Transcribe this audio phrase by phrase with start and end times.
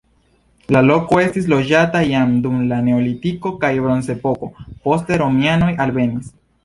[0.75, 4.51] La loko estis loĝata jam dum la neolitiko kaj bronzepoko,
[4.87, 6.35] poste romianoj alvenis.